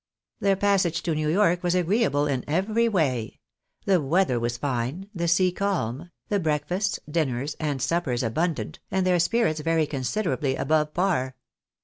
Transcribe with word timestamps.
Their 0.39 0.55
passage 0.55 1.03
to 1.03 1.13
New 1.13 1.29
York 1.29 1.61
was 1.61 1.75
agreeable 1.75 2.25
in 2.25 2.43
every 2.47 2.89
way. 2.89 3.39
The 3.85 4.01
weather 4.01 4.39
was 4.39 4.57
fine, 4.57 5.11
the 5.13 5.27
sea 5.27 5.51
calm, 5.51 6.09
the 6.27 6.39
breakfasts, 6.39 6.99
dinners, 7.07 7.55
and 7.59 7.79
suppers, 7.79 8.23
abundant, 8.23 8.79
and 8.89 9.05
their 9.05 9.19
spirits 9.19 9.59
very 9.59 9.85
considerably 9.85 10.55
above 10.55 10.95
par. 10.95 11.35